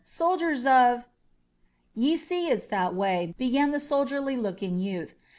"Soldiers 0.03 0.65
of!" 0.65 1.07
"Ye 1.93 2.17
see 2.17 2.47
it's 2.49 2.65
this 2.65 2.91
way," 2.91 3.35
began 3.37 3.69
the 3.69 3.79
soldierly 3.79 4.35
looking 4.35 4.79
youth. 4.79 5.13